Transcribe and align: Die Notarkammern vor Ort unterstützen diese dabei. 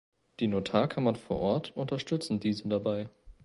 Die 0.39 0.47
Notarkammern 0.47 1.15
vor 1.15 1.39
Ort 1.39 1.77
unterstützen 1.77 2.39
diese 2.39 2.67
dabei. 2.67 3.07